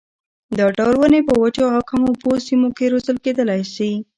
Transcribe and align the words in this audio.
دا 0.57 0.65
ډول 0.77 0.95
ونې 0.97 1.21
په 1.27 1.33
وچو 1.41 1.65
او 1.75 1.81
کمو 1.89 2.07
اوبو 2.11 2.31
سیمو 2.47 2.69
کې 2.77 2.91
روزل 2.93 3.17
کېدلای 3.25 3.61
شي. 3.73 3.91